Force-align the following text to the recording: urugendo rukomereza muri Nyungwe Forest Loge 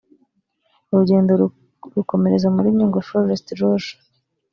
urugendo 0.91 1.31
rukomereza 1.95 2.47
muri 2.55 2.69
Nyungwe 2.77 2.99
Forest 3.09 3.45
Loge 3.59 3.91